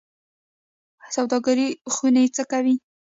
[1.15, 2.75] سوداګرۍ خونې څه کوي؟